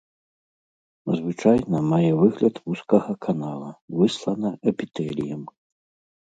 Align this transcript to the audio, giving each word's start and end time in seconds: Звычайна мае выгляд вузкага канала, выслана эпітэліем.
Звычайна 1.17 1.81
мае 1.91 2.09
выгляд 2.21 2.55
вузкага 2.71 3.13
канала, 3.27 3.69
выслана 4.01 4.49
эпітэліем. 4.73 5.43